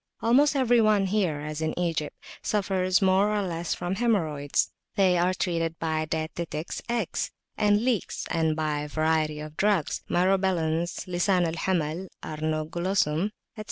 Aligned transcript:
Almost 0.23 0.55
every 0.55 0.81
one 0.81 1.05
here, 1.05 1.41
as 1.41 1.61
in 1.61 1.77
Egypt, 1.77 2.17
suffers 2.41 3.03
more 3.03 3.29
or 3.31 3.43
less 3.43 3.75
from 3.75 3.97
haemorrhoids; 3.97 4.71
they 4.95 5.15
are 5.15 5.31
treated 5.35 5.77
by 5.77 6.05
dietetics 6.05 6.81
eggs 6.89 7.29
and 7.55 7.85
leeks 7.85 8.25
and 8.31 8.55
by 8.55 8.79
a 8.79 8.87
variety 8.87 9.39
of 9.39 9.55
drugs, 9.57 10.01
Myrobalans, 10.09 11.05
Lisan 11.07 11.45
al 11.45 11.53
Hamal 11.53 12.07
(Arnoglossum), 12.23 13.25
etc. 13.25 13.29